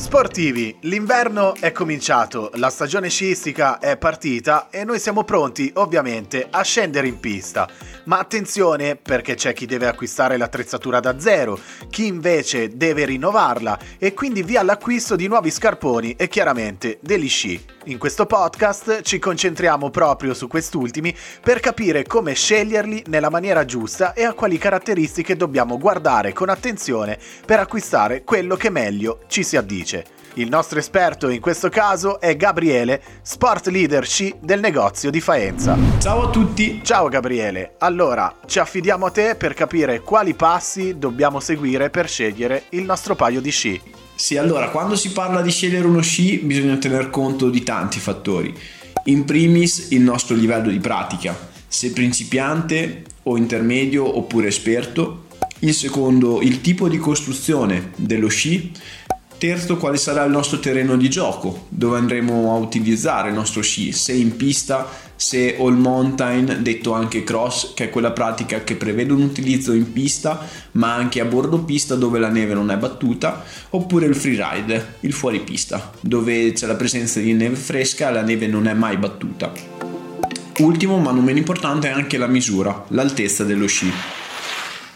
[0.00, 6.62] Sportivi, l'inverno è cominciato, la stagione sciistica è partita e noi siamo pronti ovviamente a
[6.62, 7.68] scendere in pista.
[8.04, 11.60] Ma attenzione perché c'è chi deve acquistare l'attrezzatura da zero,
[11.90, 17.62] chi invece deve rinnovarla e quindi via l'acquisto di nuovi scarponi e chiaramente degli sci.
[17.84, 24.12] In questo podcast ci concentriamo proprio su quest'ultimi per capire come sceglierli nella maniera giusta
[24.12, 29.56] e a quali caratteristiche dobbiamo guardare con attenzione per acquistare quello che meglio ci si
[29.56, 30.04] addice.
[30.34, 35.76] Il nostro esperto in questo caso è Gabriele, sport leader sci del negozio di Faenza.
[35.98, 36.82] Ciao a tutti!
[36.84, 42.64] Ciao Gabriele, allora ci affidiamo a te per capire quali passi dobbiamo seguire per scegliere
[42.70, 43.80] il nostro paio di sci.
[44.20, 48.54] Sì, allora, quando si parla di scegliere uno sci bisogna tener conto di tanti fattori.
[49.04, 51.34] In primis il nostro livello di pratica,
[51.66, 55.24] se principiante o intermedio oppure esperto.
[55.60, 58.70] Il secondo, il tipo di costruzione dello sci.
[59.40, 63.90] Terzo, quale sarà il nostro terreno di gioco, dove andremo a utilizzare il nostro sci,
[63.90, 69.14] se in pista, se all mountain, detto anche cross, che è quella pratica che prevede
[69.14, 73.42] un utilizzo in pista, ma anche a bordo pista dove la neve non è battuta,
[73.70, 78.46] oppure il freeride, il fuoripista, dove c'è la presenza di neve fresca e la neve
[78.46, 79.50] non è mai battuta.
[80.58, 84.19] Ultimo, ma non meno importante, è anche la misura, l'altezza dello sci.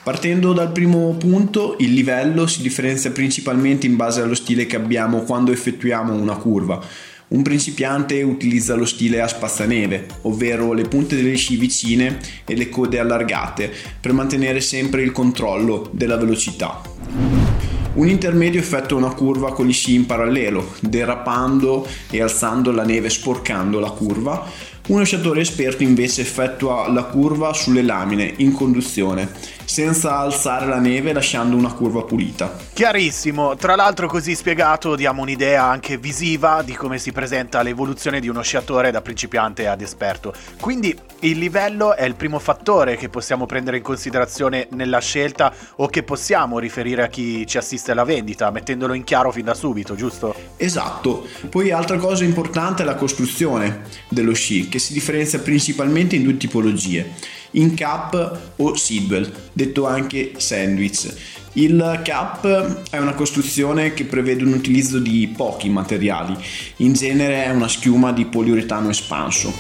[0.05, 5.23] Partendo dal primo punto, il livello si differenzia principalmente in base allo stile che abbiamo
[5.23, 6.79] quando effettuiamo una curva.
[7.29, 12.69] Un principiante utilizza lo stile a spazzaneve, ovvero le punte delle sci vicine e le
[12.69, 16.83] code allargate, per mantenere sempre il controllo della velocità.
[17.95, 23.09] Un intermedio effettua una curva con gli sci in parallelo, derapando e alzando la neve
[23.09, 24.47] sporcando la curva,
[24.89, 29.31] uno sciatore esperto invece effettua la curva sulle lamine in conduzione,
[29.65, 32.57] senza alzare la neve lasciando una curva pulita.
[32.73, 38.29] Chiarissimo, tra l'altro così spiegato diamo un'idea anche visiva di come si presenta l'evoluzione di
[38.29, 40.33] uno sciatore da principiante ad esperto.
[40.61, 45.87] Quindi il livello è il primo fattore che possiamo prendere in considerazione nella scelta o
[45.87, 49.95] che possiamo riferire a chi ci assiste alla vendita, mettendolo in chiaro fin da subito,
[49.95, 50.35] giusto?
[50.57, 51.27] Esatto.
[51.49, 56.37] Poi altra cosa importante è la costruzione dello sci che si differenzia principalmente in due
[56.37, 57.13] tipologie,
[57.53, 61.15] in cap o sidwell, detto anche sandwich.
[61.55, 66.37] Il cap è una costruzione che prevede un utilizzo di pochi materiali,
[66.79, 69.55] in genere è una schiuma di poliuretano espanso.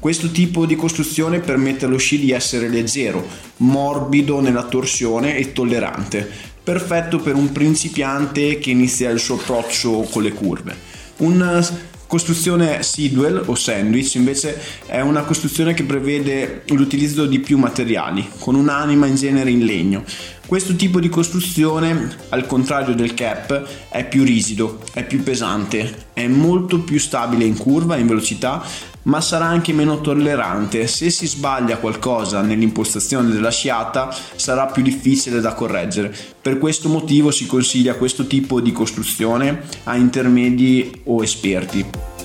[0.00, 3.26] Questo tipo di costruzione permette allo sci di essere leggero,
[3.58, 6.28] morbido nella torsione e tollerante,
[6.62, 10.76] perfetto per un principiante che inizia il suo approccio con le curve.
[11.18, 11.64] Un
[12.08, 18.54] Costruzione Sidwell o sandwich invece è una costruzione che prevede l'utilizzo di più materiali, con
[18.54, 20.04] un'anima in genere in legno.
[20.48, 26.26] Questo tipo di costruzione, al contrario del cap, è più rigido, è più pesante, è
[26.26, 28.64] molto più stabile in curva e in velocità,
[29.02, 30.86] ma sarà anche meno tollerante.
[30.86, 36.16] Se si sbaglia qualcosa nell'impostazione della sciata sarà più difficile da correggere.
[36.40, 42.17] Per questo motivo si consiglia questo tipo di costruzione a intermedi o esperti.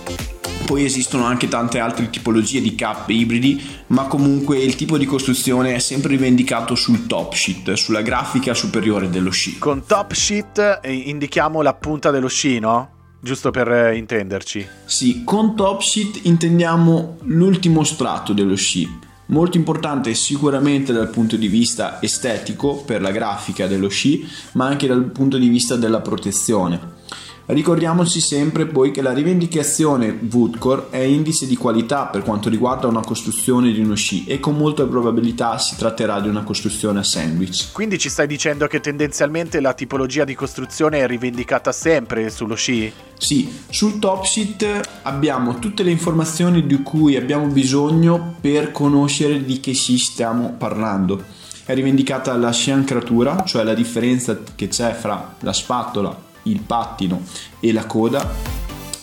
[0.66, 5.76] Poi esistono anche tante altre tipologie di cap ibridi, ma comunque il tipo di costruzione
[5.76, 9.60] è sempre rivendicato sul top sheet, sulla grafica superiore dello sci.
[9.60, 12.90] Con top sheet eh, indichiamo la punta dello sci, no?
[13.20, 14.68] Giusto per eh, intenderci.
[14.86, 19.00] Sì, con top sheet intendiamo l'ultimo strato dello sci.
[19.28, 24.88] Molto importante sicuramente dal punto di vista estetico per la grafica dello sci, ma anche
[24.88, 27.02] dal punto di vista della protezione.
[27.46, 33.02] Ricordiamoci sempre poi che la rivendicazione Woodcore è indice di qualità per quanto riguarda una
[33.02, 37.74] costruzione di uno sci e con molta probabilità si tratterà di una costruzione a sandwich.
[37.74, 42.94] Quindi ci stai dicendo che tendenzialmente la tipologia di costruzione è rivendicata sempre sullo sci?
[43.18, 49.60] Sì, sul top sheet abbiamo tutte le informazioni di cui abbiamo bisogno per conoscere di
[49.60, 51.22] che sci stiamo parlando.
[51.66, 57.22] È rivendicata la sciancratura, cioè la differenza che c'è fra la spatola il pattino
[57.60, 58.34] e la coda,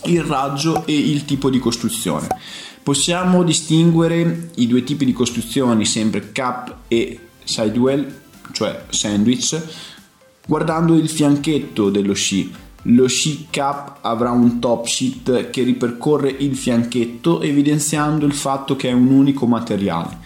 [0.04, 2.28] il raggio e il tipo di costruzione.
[2.82, 8.20] Possiamo distinguere i due tipi di costruzioni, sempre cap e sidewell,
[8.52, 9.60] cioè sandwich,
[10.46, 12.52] guardando il fianchetto dello sci.
[12.84, 18.88] Lo sci cap avrà un top sheet che ripercorre il fianchetto evidenziando il fatto che
[18.88, 20.19] è un unico materiale.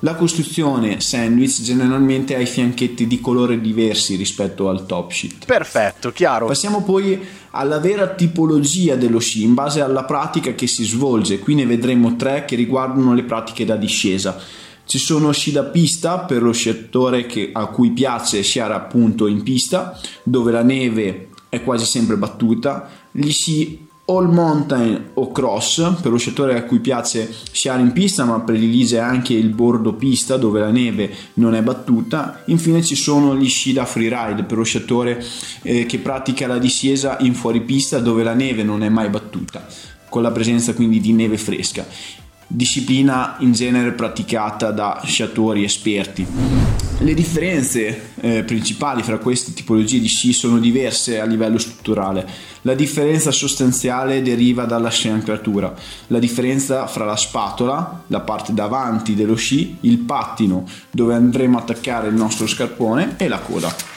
[0.00, 5.46] La costruzione sandwich generalmente ha i fianchetti di colore diversi rispetto al top sheet.
[5.46, 6.46] Perfetto, chiaro.
[6.46, 7.18] Passiamo poi
[7.50, 11.38] alla vera tipologia dello sci in base alla pratica che si svolge.
[11.38, 14.38] Qui ne vedremo tre che riguardano le pratiche da discesa.
[14.84, 19.42] Ci sono sci da pista per lo sciatore che, a cui piace sciare appunto in
[19.42, 26.10] pista, dove la neve è quasi sempre battuta, gli sci all mountain o cross per
[26.10, 30.60] lo sciatore a cui piace sciare in pista ma predilige anche il bordo pista dove
[30.60, 32.42] la neve non è battuta.
[32.46, 35.24] Infine ci sono gli sci da freeride per lo sciatore
[35.62, 39.66] eh, che pratica la discesa in fuoripista dove la neve non è mai battuta
[40.08, 41.84] con la presenza quindi di neve fresca
[42.46, 46.26] disciplina in genere praticata da sciatori esperti.
[46.98, 52.26] Le differenze eh, principali fra queste tipologie di sci sono diverse a livello strutturale.
[52.62, 55.74] La differenza sostanziale deriva dalla sciancratura,
[56.06, 61.60] la differenza fra la spatola, la parte davanti dello sci, il pattino dove andremo a
[61.60, 63.93] attaccare il nostro scarpone e la coda.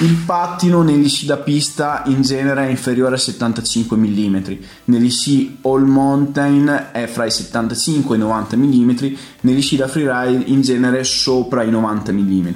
[0.00, 4.36] Il pattino negli sci da pista in genere è inferiore a 75 mm,
[4.86, 8.90] negli sci all mountain è fra i 75 e i 90 mm,
[9.42, 12.48] negli sci da freeride in genere sopra i 90 mm.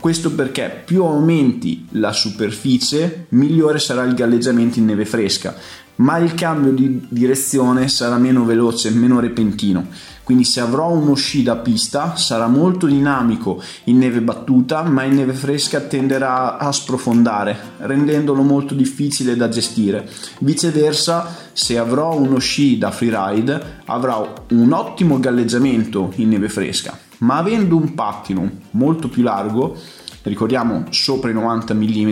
[0.00, 5.54] Questo perché più aumenti la superficie, migliore sarà il galleggiamento in neve fresca,
[5.96, 9.88] ma il cambio di direzione sarà meno veloce, meno repentino.
[10.24, 15.16] Quindi se avrò uno sci da pista sarà molto dinamico in neve battuta, ma in
[15.16, 20.08] neve fresca tenderà a sprofondare, rendendolo molto difficile da gestire.
[20.38, 27.38] Viceversa, se avrò uno sci da freeride, avrò un ottimo galleggiamento in neve fresca, ma
[27.38, 29.76] avendo un pattino molto più largo,
[30.22, 32.10] ricordiamo sopra i 90 mm,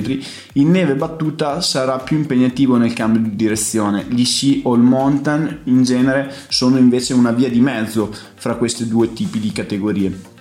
[0.54, 4.06] in neve battuta sarà più impegnativo nel cambio di direzione.
[4.08, 9.12] Gli sci all mountain in genere sono invece una via di mezzo fra questi due
[9.12, 10.36] tipi di categorie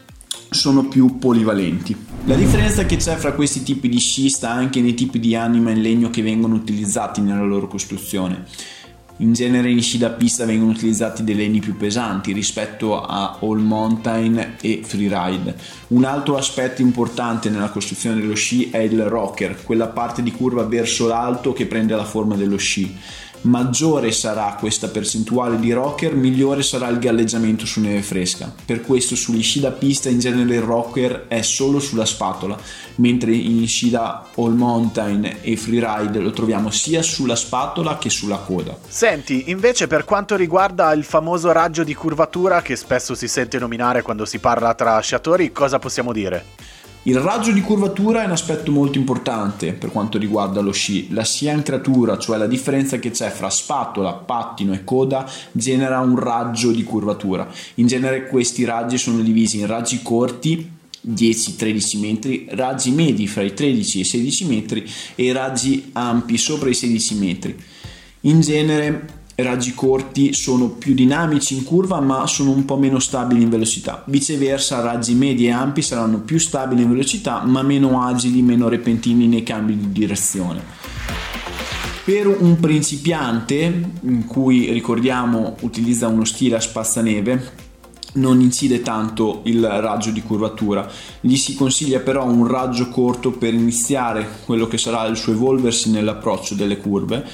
[0.49, 1.95] sono più polivalenti.
[2.25, 5.71] La differenza che c'è fra questi tipi di sci sta anche nei tipi di anima
[5.71, 8.45] in legno che vengono utilizzati nella loro costruzione.
[9.19, 13.59] In genere in sci da pista vengono utilizzati dei legni più pesanti rispetto a all
[13.59, 15.55] mountain e freeride.
[15.87, 20.65] Un altro aspetto importante nella costruzione dello sci è il rocker, quella parte di curva
[20.65, 22.95] verso l'alto che prende la forma dello sci
[23.41, 28.53] maggiore sarà questa percentuale di rocker, migliore sarà il galleggiamento su neve fresca.
[28.65, 32.57] Per questo sugli sci da pista in genere il rocker è solo sulla spatola,
[32.95, 38.37] mentre in sci da all mountain e freeride lo troviamo sia sulla spatola che sulla
[38.37, 38.77] coda.
[38.87, 44.01] Senti, invece per quanto riguarda il famoso raggio di curvatura che spesso si sente nominare
[44.01, 46.45] quando si parla tra sciatori, cosa possiamo dire?
[47.07, 51.13] Il raggio di curvatura è un aspetto molto importante per quanto riguarda lo sci.
[51.13, 56.69] La sciancratura, cioè la differenza che c'è fra spatola, pattino e coda, genera un raggio
[56.71, 57.49] di curvatura.
[57.75, 60.69] In genere questi raggi sono divisi in raggi corti
[61.09, 66.67] 10-13 metri, raggi medi fra i 13 e i 16 metri e raggi ampi sopra
[66.67, 67.57] i 16 metri.
[68.21, 69.07] In genere
[69.43, 74.03] raggi corti sono più dinamici in curva ma sono un po' meno stabili in velocità.
[74.07, 79.27] Viceversa, raggi medi e ampi saranno più stabili in velocità ma meno agili, meno repentini
[79.27, 80.61] nei cambi di direzione.
[82.03, 87.65] Per un principiante, in cui ricordiamo utilizza uno stile a spazzaneve,
[88.13, 90.89] non incide tanto il raggio di curvatura.
[91.19, 95.91] Gli si consiglia però un raggio corto per iniziare quello che sarà il suo evolversi
[95.91, 97.25] nell'approccio delle curve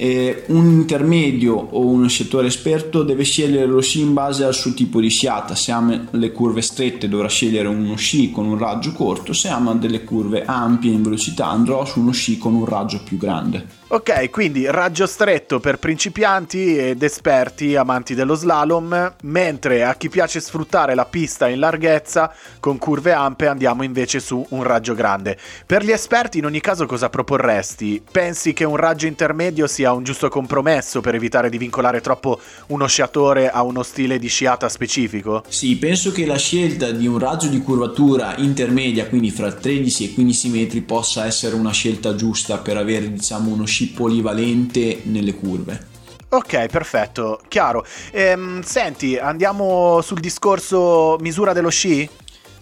[0.00, 4.72] eh, un intermedio o uno sciatore esperto deve scegliere lo sci in base al suo
[4.72, 5.56] tipo di sciata.
[5.56, 9.74] Se ama le curve strette dovrà scegliere uno sci con un raggio corto, se ama
[9.74, 13.76] delle curve ampie in velocità andrò su uno sci con un raggio più grande.
[13.90, 20.40] Ok, quindi raggio stretto per principianti ed esperti amanti dello slalom, mentre a chi piace
[20.40, 25.38] sfruttare la pista in larghezza con curve ampie andiamo invece su un raggio grande.
[25.64, 28.02] Per gli esperti in ogni caso cosa proporresti?
[28.12, 32.86] Pensi che un raggio intermedio sia un giusto compromesso per evitare di vincolare troppo uno
[32.86, 35.42] sciatore a uno stile di sciata specifico?
[35.48, 40.12] Sì, penso che la scelta di un raggio di curvatura intermedia, quindi fra 13 e
[40.12, 45.34] 15 metri, possa essere una scelta giusta per avere diciamo uno sci sci polivalente nelle
[45.34, 45.86] curve.
[46.30, 47.86] Ok, perfetto, chiaro.
[48.10, 52.08] Ehm, senti, andiamo sul discorso misura dello sci?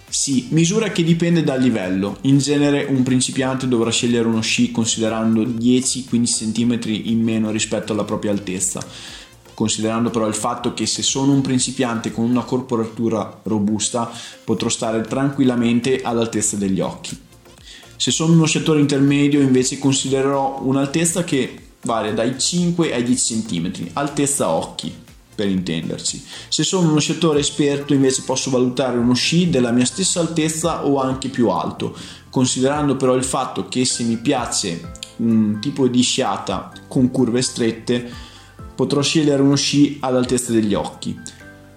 [0.09, 2.19] Sì, misura che dipende dal livello.
[2.23, 8.05] In genere un principiante dovrà scegliere uno sci considerando 10-15 cm in meno rispetto alla
[8.05, 8.81] propria altezza,
[9.53, 14.11] considerando però il fatto che se sono un principiante con una corporatura robusta
[14.45, 17.19] potrò stare tranquillamente all'altezza degli occhi.
[17.97, 23.73] Se sono uno sciatore intermedio invece considererò un'altezza che varia dai 5 ai 10 cm,
[23.95, 25.05] altezza occhi
[25.37, 26.25] per intenderci.
[26.49, 31.01] Se sono uno sciatore esperto invece posso valutare uno sci della mia stessa altezza o
[31.01, 31.95] anche più alto,
[32.31, 38.11] considerando però il fatto che se mi piace un tipo di sciata con curve strette
[38.75, 41.19] potrò scegliere uno sci all'altezza degli occhi.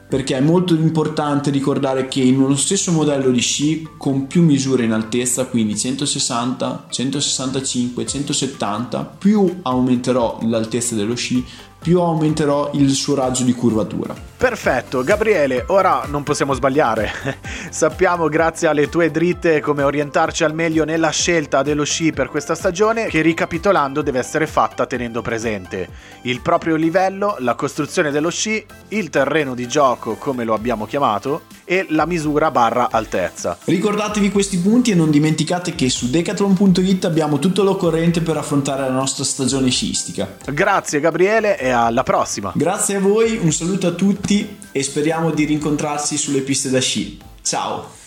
[0.09, 4.83] perché è molto importante ricordare che in uno stesso modello di sci con più misure
[4.83, 11.45] in altezza, quindi 160, 165, 170, più aumenterò l'altezza dello sci,
[11.81, 14.13] più aumenterò il suo raggio di curvatura.
[14.37, 17.11] Perfetto, Gabriele, ora non possiamo sbagliare.
[17.69, 22.55] Sappiamo grazie alle tue dritte come orientarci al meglio nella scelta dello sci per questa
[22.55, 25.87] stagione che ricapitolando deve essere fatta tenendo presente
[26.23, 31.43] il proprio livello, la costruzione dello sci, il terreno di gioco come lo abbiamo chiamato
[31.69, 33.59] e la misura barra altezza.
[33.65, 38.89] Ricordatevi questi punti e non dimenticate che su decathlon.it abbiamo tutto l'occorrente per affrontare la
[38.89, 40.37] nostra stagione sciistica.
[40.51, 42.51] Grazie Gabriele e alla prossima.
[42.55, 47.19] Grazie a voi, un saluto a tutti e speriamo di rincontrarsi sulle piste da sci.
[47.43, 47.97] Ciao!